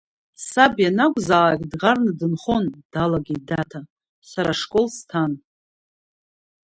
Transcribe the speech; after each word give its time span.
Саб 0.47 0.73
ианакәзаалак 0.83 1.61
дӷарны 1.71 2.11
дынхон, 2.19 2.65
далагеит 2.91 3.43
Даҭа, 3.47 3.81
сара 4.29 4.51
ашкол 4.55 4.87
сҭан. 4.97 5.31